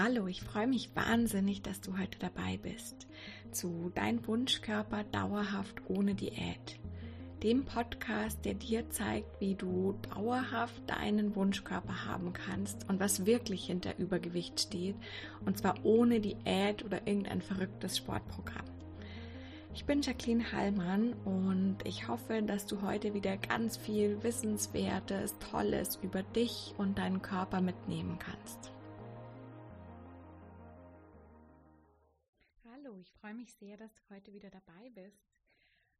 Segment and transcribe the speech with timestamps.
[0.00, 3.08] Hallo, ich freue mich wahnsinnig, dass du heute dabei bist
[3.50, 6.78] zu Dein Wunschkörper dauerhaft ohne Diät.
[7.42, 13.66] Dem Podcast, der dir zeigt, wie du dauerhaft deinen Wunschkörper haben kannst und was wirklich
[13.66, 14.94] hinter Übergewicht steht.
[15.44, 18.66] Und zwar ohne Diät oder irgendein verrücktes Sportprogramm.
[19.74, 25.98] Ich bin Jacqueline Hallmann und ich hoffe, dass du heute wieder ganz viel Wissenswertes, Tolles
[26.00, 28.70] über dich und deinen Körper mitnehmen kannst.
[33.20, 35.34] Freue mich sehr, dass du heute wieder dabei bist.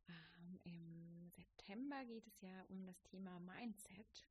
[0.09, 4.29] Ähm, Im September geht es ja um das Thema Mindset.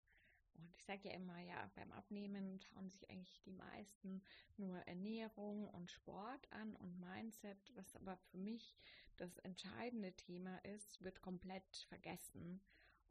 [0.53, 4.23] Und ich sage ja immer, ja, beim Abnehmen schauen sich eigentlich die meisten
[4.55, 8.75] nur Ernährung und Sport an und Mindset, was aber für mich
[9.17, 12.61] das entscheidende Thema ist, wird komplett vergessen.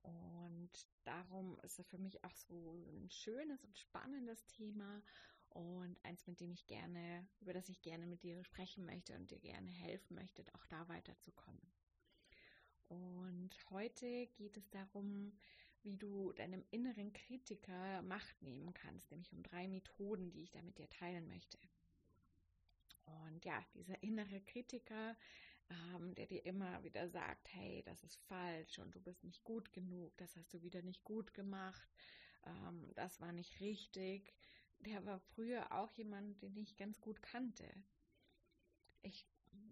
[0.03, 0.71] Und
[1.05, 5.03] darum ist es für mich auch so ein schönes und spannendes Thema
[5.57, 9.31] und eins, mit dem ich gerne, über das ich gerne mit dir sprechen möchte und
[9.31, 11.63] dir gerne helfen möchte, auch da weiterzukommen.
[12.89, 15.33] Und heute geht es darum,
[15.83, 20.61] wie du deinem inneren Kritiker Macht nehmen kannst, nämlich um drei Methoden, die ich da
[20.61, 21.59] mit dir teilen möchte.
[23.07, 25.17] Und ja, dieser innere Kritiker,
[25.71, 29.73] ähm, der dir immer wieder sagt, hey, das ist falsch und du bist nicht gut
[29.73, 31.89] genug, das hast du wieder nicht gut gemacht,
[32.45, 34.35] ähm, das war nicht richtig,
[34.81, 37.65] der war früher auch jemand, den ich ganz gut kannte.
[39.03, 39.27] Ich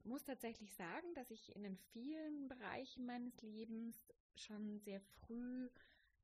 [0.04, 5.68] muss tatsächlich sagen, dass ich in den vielen Bereichen meines Lebens schon sehr früh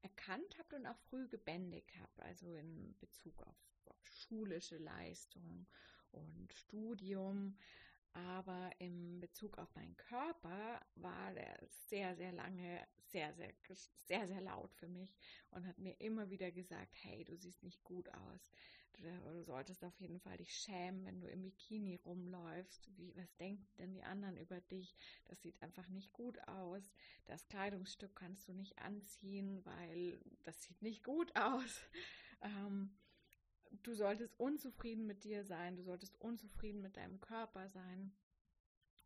[0.02, 5.66] erkannt habe und auch früh gebändigt habe, also in Bezug auf, auf schulische Leistung
[6.12, 7.56] und Studium.
[8.12, 11.58] Aber im Bezug auf meinen Körper war der
[11.88, 13.52] sehr, sehr lange sehr, sehr,
[14.06, 15.14] sehr, sehr laut für mich
[15.50, 18.52] und hat mir immer wieder gesagt, hey, du siehst nicht gut aus.
[18.94, 22.88] Du, du solltest auf jeden Fall dich schämen, wenn du im Bikini rumläufst.
[22.96, 24.94] Wie, was denken denn die anderen über dich?
[25.26, 26.92] Das sieht einfach nicht gut aus.
[27.26, 31.80] Das Kleidungsstück kannst du nicht anziehen, weil das sieht nicht gut aus.
[32.42, 32.96] Ähm,
[33.70, 38.12] du solltest unzufrieden mit dir sein, du solltest unzufrieden mit deinem Körper sein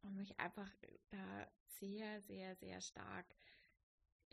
[0.02, 0.70] und mich einfach
[1.10, 1.48] da
[1.78, 3.26] sehr, sehr, sehr stark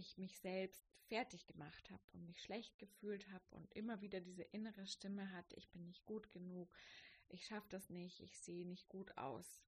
[0.01, 4.43] ich mich selbst fertig gemacht habe und mich schlecht gefühlt habe und immer wieder diese
[4.43, 6.73] innere Stimme hatte, ich bin nicht gut genug,
[7.29, 9.61] ich schaffe das nicht, ich sehe nicht gut aus.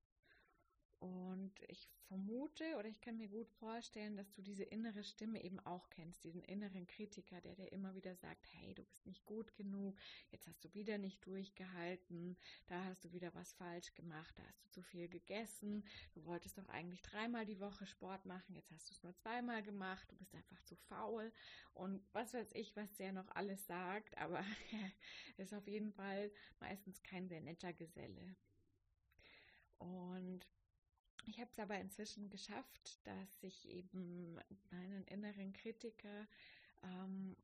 [1.04, 5.60] Und ich vermute oder ich kann mir gut vorstellen, dass du diese innere Stimme eben
[5.60, 9.54] auch kennst, diesen inneren Kritiker, der dir immer wieder sagt, hey, du bist nicht gut
[9.58, 9.98] genug,
[10.32, 12.38] jetzt hast du wieder nicht durchgehalten,
[12.68, 15.84] da hast du wieder was falsch gemacht, da hast du zu viel gegessen,
[16.14, 19.62] du wolltest doch eigentlich dreimal die Woche Sport machen, jetzt hast du es nur zweimal
[19.62, 21.34] gemacht, du bist einfach zu faul
[21.74, 24.42] und was weiß ich, was der noch alles sagt, aber
[25.38, 26.32] ist auf jeden Fall
[26.62, 28.38] meistens kein sehr netter Geselle.
[29.80, 30.48] Und
[31.26, 34.40] ich habe es aber inzwischen geschafft, dass ich eben
[34.72, 36.28] meinen inneren Kritiker
[36.84, 37.36] ähm,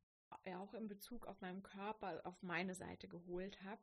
[0.45, 3.81] auch in Bezug auf meinen Körper auf meine Seite geholt habe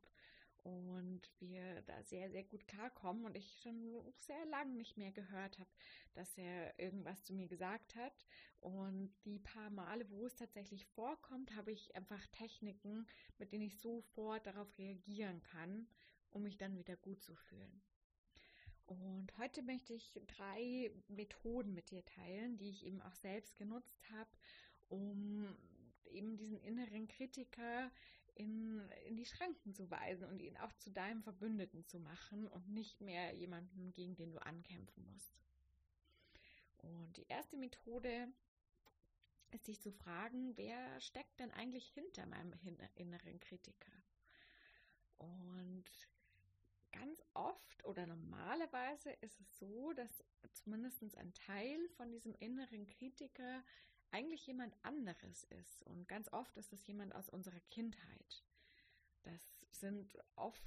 [0.66, 5.58] und wir da sehr, sehr gut klarkommen und ich schon sehr lange nicht mehr gehört
[5.58, 5.70] habe,
[6.14, 8.26] dass er irgendwas zu mir gesagt hat.
[8.60, 13.06] Und die paar Male, wo es tatsächlich vorkommt, habe ich einfach Techniken,
[13.38, 15.86] mit denen ich sofort darauf reagieren kann,
[16.30, 17.82] um mich dann wieder gut zu fühlen.
[18.86, 24.00] Und heute möchte ich drei Methoden mit dir teilen, die ich eben auch selbst genutzt
[24.10, 24.30] habe,
[24.88, 25.56] um
[26.04, 27.90] eben diesen inneren Kritiker
[28.36, 32.68] in, in die Schranken zu weisen und ihn auch zu deinem Verbündeten zu machen und
[32.68, 35.42] nicht mehr jemanden, gegen den du ankämpfen musst.
[36.78, 38.28] Und die erste Methode
[39.50, 42.52] ist dich zu fragen, wer steckt denn eigentlich hinter meinem
[42.94, 43.92] inneren Kritiker?
[45.18, 45.84] Und
[46.98, 53.62] ganz oft oder normalerweise ist es so, dass zumindest ein Teil von diesem inneren Kritiker
[54.10, 55.82] eigentlich jemand anderes ist.
[55.84, 58.44] Und ganz oft ist es jemand aus unserer Kindheit.
[59.22, 59.42] Das
[59.72, 60.62] sind oft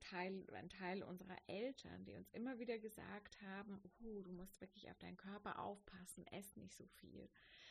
[0.00, 4.90] Teil, ein Teil unserer Eltern, die uns immer wieder gesagt haben, oh, du musst wirklich
[4.90, 7.30] auf deinen Körper aufpassen, ess nicht so viel.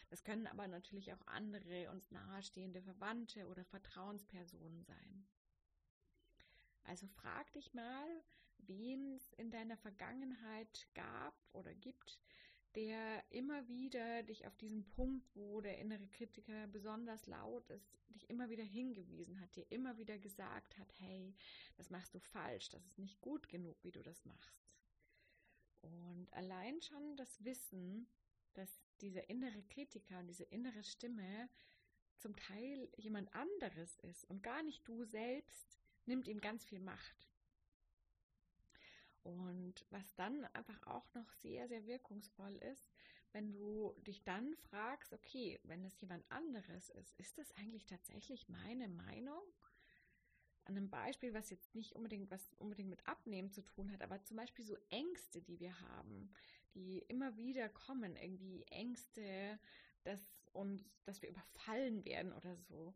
[0.10, 5.28] Das können aber natürlich auch andere, uns nahestehende Verwandte oder Vertrauenspersonen sein.
[6.90, 8.24] Also frag dich mal,
[8.58, 12.20] wen es in deiner Vergangenheit gab oder gibt,
[12.74, 18.28] der immer wieder dich auf diesen Punkt, wo der innere Kritiker besonders laut ist, dich
[18.32, 21.36] immer wieder hingewiesen hat, dir immer wieder gesagt hat, hey,
[21.78, 24.76] das machst du falsch, das ist nicht gut genug, wie du das machst.
[25.82, 28.08] Und allein schon das Wissen,
[28.56, 31.50] dass dieser innere Kritiker und diese innere Stimme
[32.18, 37.30] zum Teil jemand anderes ist und gar nicht du selbst, nimmt ihm ganz viel Macht.
[39.24, 42.92] Und was dann einfach auch noch sehr, sehr wirkungsvoll ist,
[43.32, 48.50] wenn du dich dann fragst, okay, wenn es jemand anderes ist, ist das eigentlich tatsächlich
[48.50, 49.44] meine Meinung?
[50.66, 54.24] An einem Beispiel, was jetzt nicht unbedingt was unbedingt mit Abnehmen zu tun hat, aber
[54.24, 56.32] zum Beispiel so Ängste, die wir haben,
[56.74, 59.60] die immer wieder kommen, irgendwie Ängste,
[60.04, 60.22] dass
[60.54, 62.94] uns, dass wir überfallen werden oder so.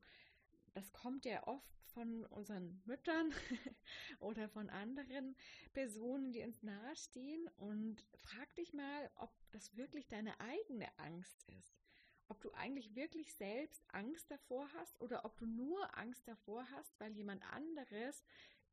[0.74, 3.31] Das kommt ja oft von unseren Müttern
[4.20, 5.36] oder von anderen
[5.74, 11.80] Personen, die uns nahestehen und frag dich mal, ob das wirklich deine eigene Angst ist.
[12.28, 17.00] Ob du eigentlich wirklich selbst Angst davor hast oder ob du nur Angst davor hast,
[17.00, 18.24] weil jemand anderes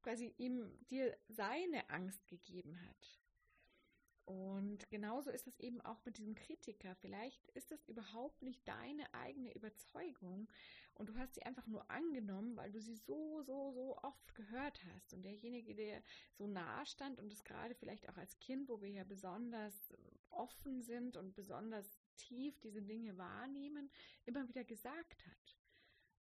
[0.03, 3.20] quasi ihm dir seine Angst gegeben hat.
[4.31, 6.95] Und genauso ist es eben auch mit diesem Kritiker.
[7.01, 10.49] Vielleicht ist das überhaupt nicht deine eigene Überzeugung
[10.95, 14.81] und du hast sie einfach nur angenommen, weil du sie so, so, so oft gehört
[14.95, 15.15] hast.
[15.15, 16.01] Und derjenige, der
[16.39, 19.93] so nah stand und das gerade vielleicht auch als Kind, wo wir ja besonders
[20.29, 23.91] offen sind und besonders tief diese Dinge wahrnehmen,
[24.27, 25.60] immer wieder gesagt hat.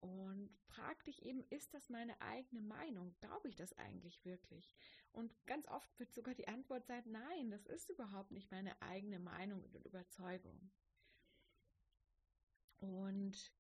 [0.07, 3.15] Und frag dich eben, ist das meine eigene Meinung?
[3.21, 4.75] Glaube ich das eigentlich wirklich?
[5.13, 9.19] Und ganz oft wird sogar die Antwort sein, nein, das ist überhaupt nicht meine eigene
[9.19, 10.71] Meinung und Überzeugung.
[12.79, 13.53] Und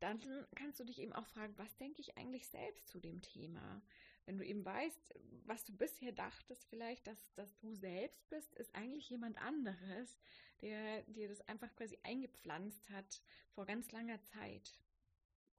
[0.00, 0.20] dann
[0.54, 3.82] kannst du dich eben auch fragen, was denke ich eigentlich selbst zu dem Thema?
[4.24, 8.74] Wenn du eben weißt, was du bisher dachtest, vielleicht, dass, dass du selbst bist, ist
[8.74, 10.18] eigentlich jemand anderes,
[10.60, 14.81] der dir das einfach quasi eingepflanzt hat vor ganz langer Zeit.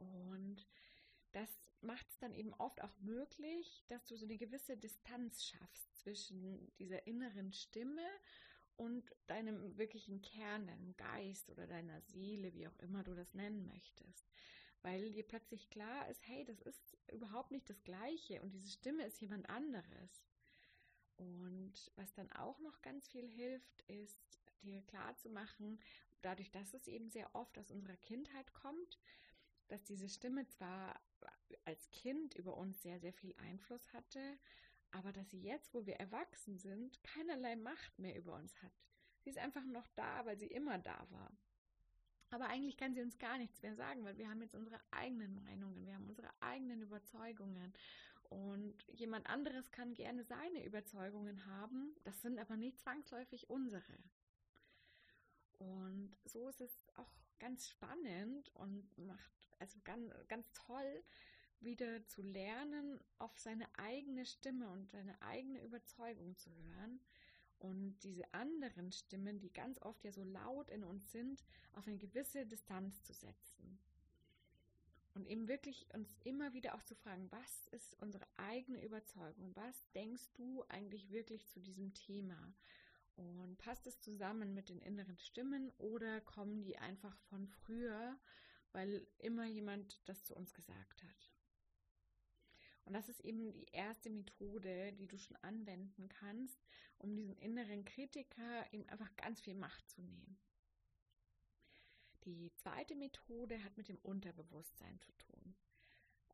[0.03, 0.67] Und
[1.31, 1.49] das
[1.81, 6.71] macht es dann eben oft auch möglich, dass du so eine gewisse Distanz schaffst zwischen
[6.77, 8.07] dieser inneren Stimme
[8.77, 13.67] und deinem wirklichen Kern, deinem Geist oder deiner Seele, wie auch immer du das nennen
[13.67, 14.31] möchtest.
[14.81, 19.05] Weil dir plötzlich klar ist, hey, das ist überhaupt nicht das Gleiche und diese Stimme
[19.05, 20.25] ist jemand anderes.
[21.17, 25.79] Und was dann auch noch ganz viel hilft, ist dir klar zu machen,
[26.21, 28.99] dadurch, dass es eben sehr oft aus unserer Kindheit kommt,
[29.67, 30.99] dass diese Stimme zwar
[31.65, 34.37] als Kind über uns sehr, sehr viel Einfluss hatte,
[34.91, 38.71] aber dass sie jetzt, wo wir erwachsen sind, keinerlei Macht mehr über uns hat.
[39.21, 41.31] Sie ist einfach noch da, weil sie immer da war.
[42.29, 45.35] Aber eigentlich kann sie uns gar nichts mehr sagen, weil wir haben jetzt unsere eigenen
[45.35, 47.73] Meinungen, wir haben unsere eigenen Überzeugungen.
[48.29, 53.93] Und jemand anderes kann gerne seine Überzeugungen haben, das sind aber nicht zwangsläufig unsere.
[55.71, 61.03] Und so ist es auch ganz spannend und macht also ganz, ganz toll,
[61.59, 66.99] wieder zu lernen, auf seine eigene Stimme und seine eigene Überzeugung zu hören
[67.63, 71.97] und diese anderen Stimmen, die ganz oft ja so laut in uns sind, auf eine
[71.97, 73.79] gewisse Distanz zu setzen.
[75.13, 79.55] Und eben wirklich uns immer wieder auch zu fragen, was ist unsere eigene Überzeugung?
[79.55, 82.53] Was denkst du eigentlich wirklich zu diesem Thema?
[83.15, 88.17] Und passt es zusammen mit den inneren Stimmen oder kommen die einfach von früher,
[88.71, 91.31] weil immer jemand das zu uns gesagt hat?
[92.85, 96.59] Und das ist eben die erste Methode, die du schon anwenden kannst,
[96.97, 100.37] um diesen inneren Kritiker ihm einfach ganz viel Macht zu nehmen.
[102.25, 105.55] Die zweite Methode hat mit dem Unterbewusstsein zu tun.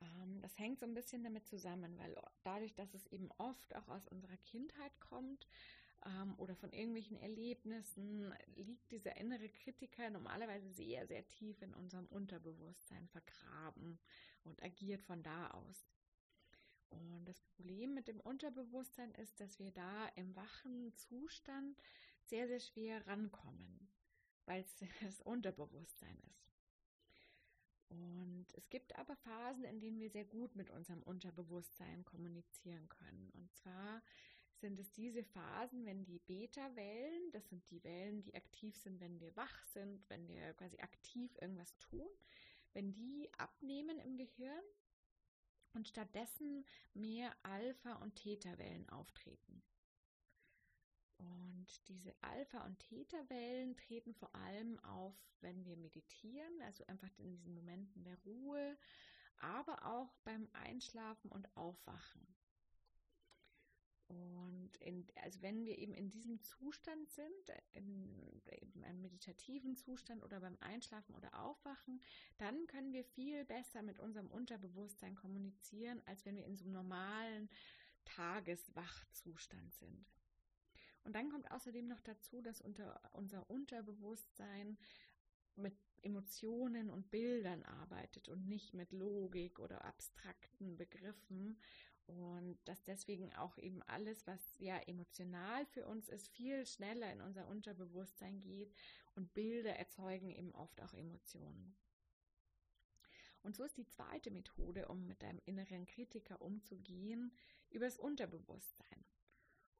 [0.01, 3.87] Ähm, das hängt so ein bisschen damit zusammen, weil dadurch, dass es eben oft auch
[3.87, 5.47] aus unserer Kindheit kommt,
[6.05, 12.05] ähm, oder von irgendwelchen Erlebnissen liegt dieser innere Kritiker normalerweise sehr, sehr tief in unserem
[12.07, 13.99] Unterbewusstsein vergraben
[14.43, 15.87] und agiert von da aus.
[16.89, 21.81] Und das Problem mit dem Unterbewusstsein ist, dass wir da im wachen Zustand
[22.25, 23.89] sehr, sehr schwer rankommen,
[24.45, 26.39] weil es das Unterbewusstsein ist.
[27.89, 33.31] Und es gibt aber Phasen, in denen wir sehr gut mit unserem Unterbewusstsein kommunizieren können.
[33.33, 34.03] Und zwar
[34.59, 39.19] sind es diese Phasen, wenn die Beta-Wellen, das sind die Wellen, die aktiv sind, wenn
[39.19, 42.07] wir wach sind, wenn wir quasi aktiv irgendwas tun,
[42.73, 44.63] wenn die abnehmen im Gehirn
[45.73, 49.63] und stattdessen mehr Alpha- und Theta-Wellen auftreten.
[51.17, 57.29] Und diese Alpha- und Theta-Wellen treten vor allem auf, wenn wir meditieren, also einfach in
[57.29, 58.77] diesen Momenten der Ruhe,
[59.39, 62.38] aber auch beim Einschlafen und Aufwachen.
[64.09, 67.29] Und in, also wenn wir eben in diesem Zustand sind,
[67.73, 68.41] in,
[68.73, 72.01] in, einem meditativen Zustand oder beim Einschlafen oder Aufwachen,
[72.39, 76.73] dann können wir viel besser mit unserem Unterbewusstsein kommunizieren, als wenn wir in so einem
[76.73, 77.49] normalen
[78.05, 80.07] Tageswachzustand sind.
[81.03, 84.77] Und dann kommt außerdem noch dazu, dass unter, unser Unterbewusstsein
[85.55, 91.59] mit Emotionen und Bildern arbeitet und nicht mit Logik oder abstrakten Begriffen
[92.09, 97.21] und dass deswegen auch eben alles, was ja emotional für uns ist, viel schneller in
[97.21, 98.73] unser Unterbewusstsein geht
[99.15, 101.75] und Bilder erzeugen eben oft auch Emotionen.
[103.41, 107.31] Und so ist die zweite Methode, um mit deinem inneren Kritiker umzugehen,
[107.69, 109.05] übers Unterbewusstsein.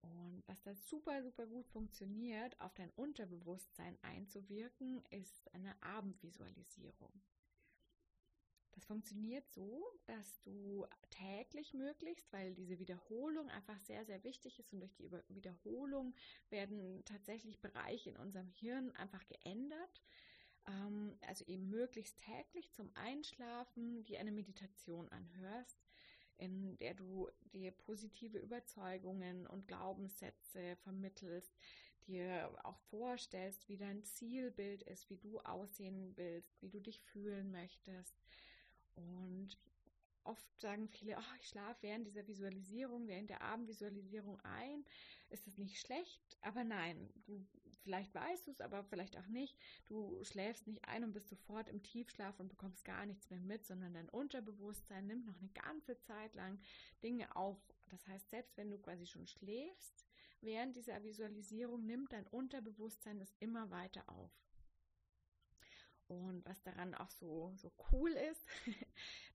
[0.02, 7.22] Und was da super, super gut funktioniert, auf dein Unterbewusstsein einzuwirken, ist eine Abendvisualisierung.
[8.72, 14.74] Das funktioniert so, dass du täglich möglichst, weil diese Wiederholung einfach sehr, sehr wichtig ist
[14.74, 16.14] und durch die Wiederholung
[16.50, 20.04] werden tatsächlich Bereiche in unserem Hirn einfach geändert.
[20.68, 25.78] Ähm, also eben möglichst täglich zum Einschlafen, die eine Meditation anhörst,
[26.38, 31.54] in der du dir positive Überzeugungen und Glaubenssätze vermittelst,
[32.08, 37.52] dir auch vorstellst, wie dein Zielbild ist, wie du aussehen willst, wie du dich fühlen
[37.52, 38.16] möchtest.
[39.08, 39.58] Und
[40.24, 44.86] oft sagen viele, oh, ich schlafe während dieser Visualisierung, während der Abendvisualisierung ein.
[45.30, 46.38] Ist das nicht schlecht?
[46.42, 47.46] Aber nein, du
[47.84, 49.58] vielleicht weißt du es, aber vielleicht auch nicht.
[49.88, 53.66] Du schläfst nicht ein und bist sofort im Tiefschlaf und bekommst gar nichts mehr mit,
[53.66, 56.60] sondern dein Unterbewusstsein nimmt noch eine ganze Zeit lang
[57.02, 57.58] Dinge auf.
[57.90, 60.06] Das heißt, selbst wenn du quasi schon schläfst,
[60.42, 64.32] während dieser Visualisierung nimmt dein Unterbewusstsein das immer weiter auf.
[66.10, 68.44] Und was daran auch so, so cool ist,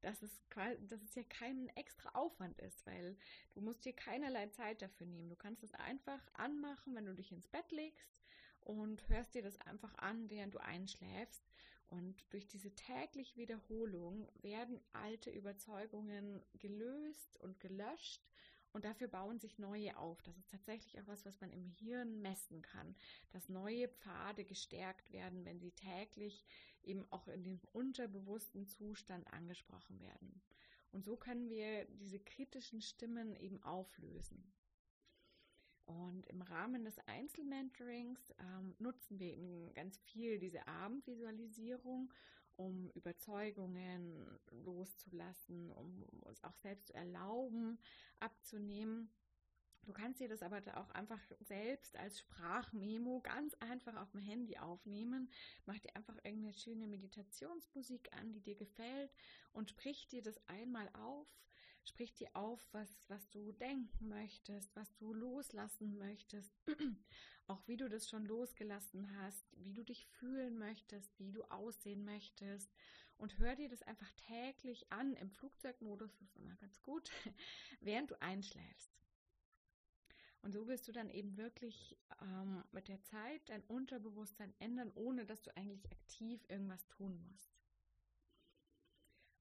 [0.03, 0.43] dass es,
[0.89, 3.17] dass es ja kein extra Aufwand ist, weil
[3.53, 5.29] du musst dir keinerlei Zeit dafür nehmen.
[5.29, 8.21] Du kannst es einfach anmachen, wenn du dich ins Bett legst
[8.61, 11.45] und hörst dir das einfach an, während du einschläfst.
[11.91, 18.27] Und durch diese tägliche Wiederholung werden alte Überzeugungen gelöst und gelöscht
[18.75, 20.21] und dafür bauen sich neue auf.
[20.23, 22.97] Das ist tatsächlich auch was, was man im Hirn messen kann,
[23.31, 26.45] dass neue Pfade gestärkt werden, wenn sie täglich
[26.83, 30.43] eben auch in dem unterbewussten Zustand angesprochen werden.
[30.91, 34.53] Und so können wir diese kritischen Stimmen eben auflösen.
[35.87, 42.13] Und im Rahmen des Einzelmentorings ähm, nutzen wir eben ganz viel diese Abendvisualisierung,
[42.57, 47.79] um Überzeugungen loszulassen, um uns auch selbst zu erlauben,
[48.21, 49.11] abzunehmen.
[49.87, 54.57] Du kannst dir das aber auch einfach selbst als Sprachmemo ganz einfach auf dem Handy
[54.57, 55.31] aufnehmen.
[55.67, 59.13] Mach dir einfach irgendeine schöne Meditationsmusik an, die dir gefällt
[59.53, 61.27] und sprich dir das einmal auf
[61.85, 66.51] Sprich dir auf, was, was du denken möchtest, was du loslassen möchtest,
[67.47, 72.05] auch wie du das schon losgelassen hast, wie du dich fühlen möchtest, wie du aussehen
[72.05, 72.73] möchtest.
[73.19, 75.15] Und hör dir das einfach täglich an.
[75.17, 77.11] Im Flugzeugmodus das ist immer ganz gut,
[77.81, 78.91] während du einschläfst.
[80.41, 85.25] Und so wirst du dann eben wirklich ähm, mit der Zeit dein Unterbewusstsein ändern, ohne
[85.27, 87.51] dass du eigentlich aktiv irgendwas tun musst.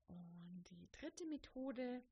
[0.07, 2.03] Und die dritte Methode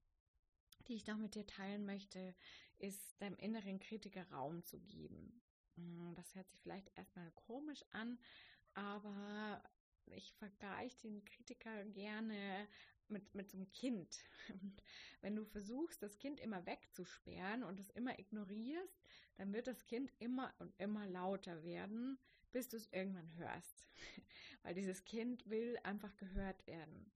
[0.88, 2.36] die ich noch mit dir teilen möchte,
[2.78, 5.42] ist deinem inneren Kritiker Raum zu geben.
[5.76, 8.18] Mm, das hört sich vielleicht erstmal komisch an,
[8.74, 9.64] aber
[10.08, 12.68] ich vergleiche den Kritiker gerne
[13.08, 14.24] mit, mit so einem Kind.
[15.22, 19.02] Wenn du versuchst, das Kind immer wegzusperren und es immer ignorierst,
[19.38, 22.18] dann wird das Kind immer und immer lauter werden,
[22.52, 23.86] bis du es irgendwann hörst.
[24.64, 27.12] Weil dieses Kind will einfach gehört werden.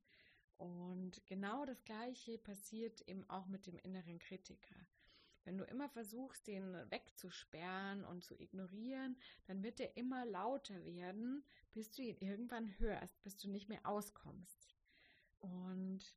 [0.58, 4.76] Und genau das Gleiche passiert eben auch mit dem inneren Kritiker.
[5.44, 11.44] Wenn du immer versuchst, den wegzusperren und zu ignorieren, dann wird er immer lauter werden,
[11.72, 14.76] bis du ihn irgendwann hörst, bis du nicht mehr auskommst.
[15.40, 16.16] Und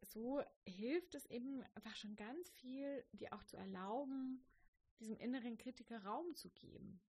[0.00, 4.44] so hilft es eben einfach schon ganz viel, dir auch zu erlauben,
[4.98, 7.00] diesem inneren Kritiker Raum zu geben.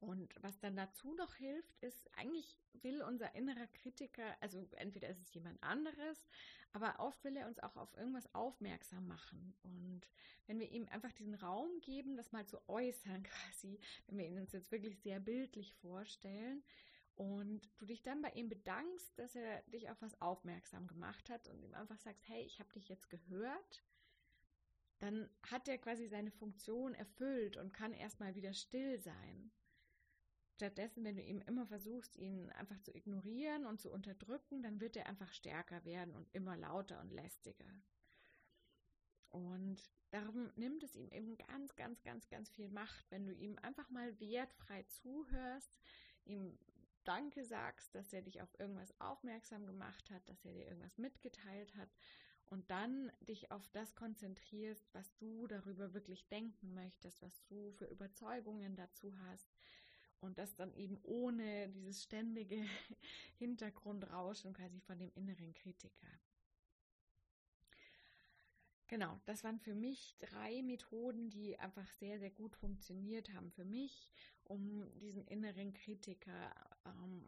[0.00, 5.20] Und was dann dazu noch hilft, ist, eigentlich will unser innerer Kritiker, also entweder ist
[5.20, 6.28] es jemand anderes,
[6.72, 9.54] aber oft will er uns auch auf irgendwas aufmerksam machen.
[9.62, 10.02] Und
[10.46, 14.38] wenn wir ihm einfach diesen Raum geben, das mal zu äußern quasi, wenn wir ihn
[14.38, 16.62] uns jetzt wirklich sehr bildlich vorstellen,
[17.18, 21.48] und du dich dann bei ihm bedankst, dass er dich auf was aufmerksam gemacht hat
[21.48, 23.82] und ihm einfach sagst, hey, ich habe dich jetzt gehört,
[25.00, 29.50] dann hat er quasi seine Funktion erfüllt und kann erstmal wieder still sein.
[30.58, 34.96] Stattdessen, wenn du ihm immer versuchst, ihn einfach zu ignorieren und zu unterdrücken, dann wird
[34.96, 37.72] er einfach stärker werden und immer lauter und lästiger.
[39.28, 43.56] Und darum nimmt es ihm eben ganz, ganz, ganz, ganz viel Macht, wenn du ihm
[43.62, 45.78] einfach mal wertfrei zuhörst,
[46.24, 46.58] ihm
[47.04, 51.76] Danke sagst, dass er dich auf irgendwas aufmerksam gemacht hat, dass er dir irgendwas mitgeteilt
[51.76, 51.94] hat
[52.46, 57.86] und dann dich auf das konzentrierst, was du darüber wirklich denken möchtest, was du für
[57.86, 59.48] Überzeugungen dazu hast
[60.20, 62.64] Und das dann eben ohne dieses ständige
[63.38, 66.08] Hintergrundrauschen quasi von dem inneren Kritiker.
[68.88, 73.66] Genau, das waren für mich drei Methoden, die einfach sehr, sehr gut funktioniert haben für
[73.66, 74.10] mich,
[74.44, 76.54] um diesen inneren Kritiker
[76.86, 77.22] ähm,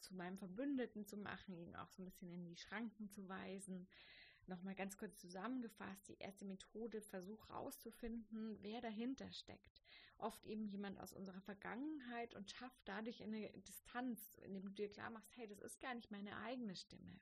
[0.00, 3.88] zu meinem Verbündeten zu machen, ihn auch so ein bisschen in die Schranken zu weisen.
[4.46, 9.82] Nochmal ganz kurz zusammengefasst, die erste Methode, versuch rauszufinden, wer dahinter steckt.
[10.18, 15.10] Oft eben jemand aus unserer Vergangenheit und schafft dadurch eine Distanz, indem du dir klar
[15.10, 17.20] machst, hey, das ist gar nicht meine eigene Stimme.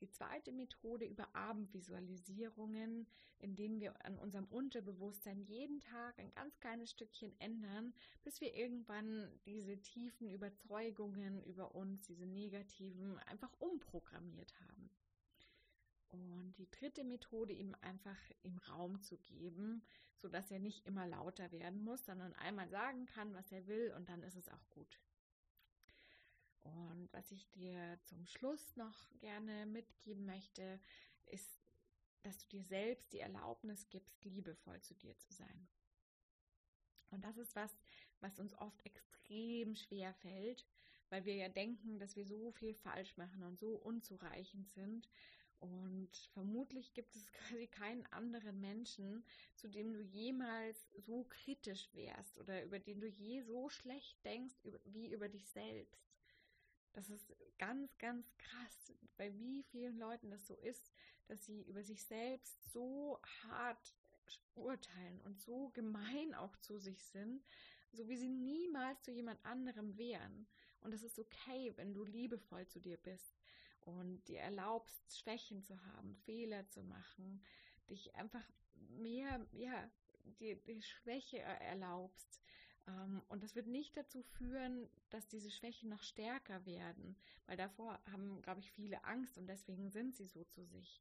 [0.00, 3.06] Die zweite Methode über Abendvisualisierungen,
[3.38, 8.54] in denen wir an unserem Unterbewusstsein jeden Tag ein ganz kleines Stückchen ändern, bis wir
[8.54, 14.90] irgendwann diese tiefen Überzeugungen über uns, diese negativen, einfach umprogrammiert haben.
[16.14, 19.82] Und die dritte Methode ihm einfach im Raum zu geben,
[20.16, 23.92] so dass er nicht immer lauter werden muss, sondern einmal sagen kann, was er will
[23.96, 25.00] und dann ist es auch gut.
[26.62, 30.80] Und was ich dir zum Schluss noch gerne mitgeben möchte,
[31.26, 31.60] ist,
[32.22, 35.68] dass du dir selbst die Erlaubnis gibst, liebevoll zu dir zu sein.
[37.10, 37.76] Und das ist was,
[38.20, 40.64] was uns oft extrem schwer fällt,
[41.10, 45.08] weil wir ja denken, dass wir so viel falsch machen und so unzureichend sind.
[45.60, 52.38] Und vermutlich gibt es quasi keinen anderen Menschen, zu dem du jemals so kritisch wärst
[52.38, 56.04] oder über den du je so schlecht denkst wie über dich selbst.
[56.92, 60.92] Das ist ganz, ganz krass, bei wie vielen Leuten das so ist,
[61.26, 63.94] dass sie über sich selbst so hart
[64.54, 67.44] urteilen und so gemein auch zu sich sind,
[67.92, 70.46] so wie sie niemals zu jemand anderem wären.
[70.80, 73.33] Und es ist okay, wenn du liebevoll zu dir bist
[73.84, 77.42] und dir erlaubst, Schwächen zu haben, Fehler zu machen,
[77.90, 78.44] dich einfach
[78.88, 79.90] mehr, ja,
[80.40, 82.40] die, die Schwäche erlaubst,
[82.86, 88.00] ähm, und das wird nicht dazu führen, dass diese Schwächen noch stärker werden, weil davor
[88.10, 91.00] haben, glaube ich, viele Angst und deswegen sind sie so zu sich.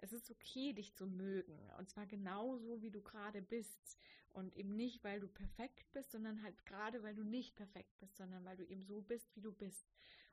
[0.00, 1.58] Es ist okay, dich zu mögen.
[1.78, 3.98] Und zwar genauso, wie du gerade bist.
[4.32, 8.16] Und eben nicht, weil du perfekt bist, sondern halt gerade, weil du nicht perfekt bist,
[8.16, 9.88] sondern weil du eben so bist, wie du bist.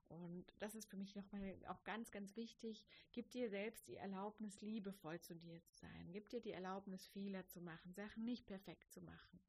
[0.08, 2.86] Und das ist für mich nochmal auch ganz, ganz wichtig.
[3.12, 6.12] Gib dir selbst die Erlaubnis, liebevoll zu dir zu sein.
[6.12, 9.40] Gib dir die Erlaubnis, Fehler zu machen, Sachen nicht perfekt zu machen.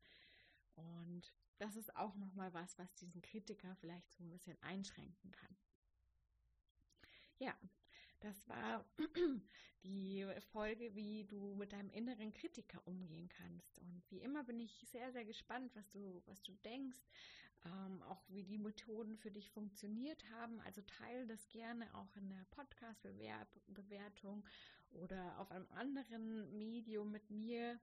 [0.75, 5.57] Und das ist auch nochmal was, was diesen Kritiker vielleicht so ein bisschen einschränken kann.
[7.39, 7.55] Ja,
[8.21, 8.85] das war
[9.85, 13.79] die Folge, wie du mit deinem inneren Kritiker umgehen kannst.
[13.79, 16.99] Und wie immer bin ich sehr, sehr gespannt, was du, was du denkst,
[17.67, 20.61] ähm, auch wie die Methoden für dich funktioniert haben.
[20.63, 24.45] Also teile das gerne auch in der Podcast-Bewertung
[24.93, 27.79] oder auf einem anderen Medium mit mir.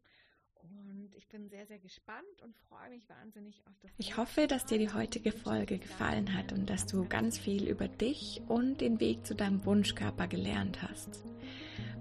[0.64, 3.92] Und ich bin sehr, sehr gespannt und freue mich wahnsinnig auf das.
[3.98, 7.88] Ich hoffe, dass dir die heutige Folge gefallen hat und dass du ganz viel über
[7.88, 11.24] dich und den Weg zu deinem Wunschkörper gelernt hast.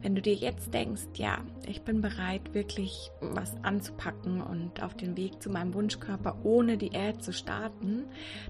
[0.01, 5.17] Wenn du dir jetzt denkst, ja, ich bin bereit, wirklich was anzupacken und auf den
[5.17, 8.05] Weg zu meinem Wunschkörper ohne Diät zu starten,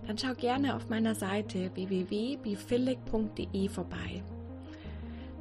[0.07, 4.23] dann schau gerne auf meiner Seite www.bifillig.de vorbei.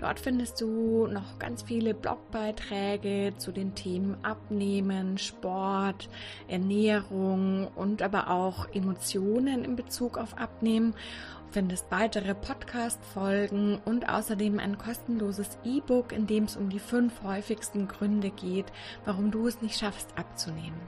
[0.02, 6.10] Dort findest du noch ganz viele Blogbeiträge zu den Themen Abnehmen, Sport,
[6.48, 10.94] Ernährung und aber auch Emotionen in Bezug auf Abnehmen.
[10.94, 17.22] Du findest weitere Podcast-Folgen und außerdem ein kostenloses E-Book, in dem es um die fünf
[17.22, 18.66] häufigsten Gründe geht,
[19.06, 20.82] warum du es nicht schaffst abzunehmen.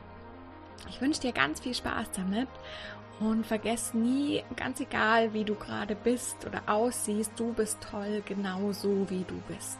[0.89, 2.47] Ich wünsche dir ganz viel Spaß damit
[3.23, 8.71] und vergess nie, ganz egal wie du gerade bist oder aussiehst, du bist toll, genau
[8.71, 9.79] so wie du bist.